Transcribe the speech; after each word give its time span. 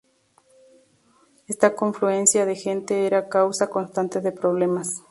Esta 1.47 1.75
confluencia 1.75 2.47
de 2.47 2.55
gente 2.55 3.05
era 3.05 3.29
causa 3.29 3.69
constante 3.69 4.19
de 4.19 4.31
problemas. 4.31 4.89